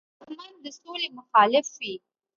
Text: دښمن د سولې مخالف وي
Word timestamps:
دښمن 0.21 0.51
د 0.63 0.65
سولې 0.79 1.07
مخالف 1.17 1.67
وي 1.79 1.95